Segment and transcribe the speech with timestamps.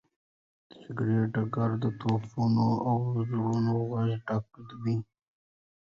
[0.69, 2.95] د جګړې ډګر د توپونو او
[3.29, 4.47] ډزو غږ ډک
[4.81, 4.83] و.